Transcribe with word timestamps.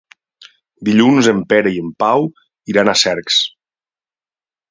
Dilluns 0.87 1.27
en 1.33 1.41
Pere 1.51 1.73
i 1.75 1.83
en 1.83 1.91
Pau 2.03 2.25
iran 2.73 2.91
a 2.93 2.97
Cercs. 3.05 3.37